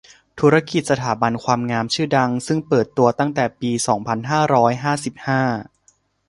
[0.39, 5.41] ธุรกิจสถาบันความงามชื่อดัง ซึ่งเปิดตัวตั้งแต่ปี สองพันห้าร้อยห้าสิบห้า